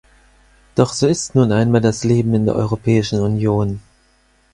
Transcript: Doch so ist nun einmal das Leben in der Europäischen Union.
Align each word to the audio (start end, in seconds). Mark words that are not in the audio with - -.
Doch 0.73 0.93
so 0.93 1.05
ist 1.05 1.35
nun 1.35 1.51
einmal 1.51 1.79
das 1.79 2.03
Leben 2.03 2.33
in 2.33 2.45
der 2.47 2.55
Europäischen 2.55 3.19
Union. 3.19 3.81